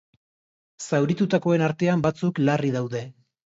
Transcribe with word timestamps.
Zauritutakoen 0.85 1.65
artean 1.67 2.03
batzuk 2.09 2.43
larri 2.51 2.75
daude. 2.81 3.07